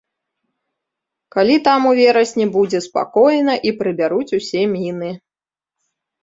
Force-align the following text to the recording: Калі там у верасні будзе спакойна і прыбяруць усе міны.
Калі 1.35 1.57
там 1.67 1.81
у 1.89 1.91
верасні 1.99 2.45
будзе 2.55 2.79
спакойна 2.87 3.53
і 3.69 3.75
прыбяруць 3.83 4.35
усе 4.41 4.61
міны. 4.73 5.11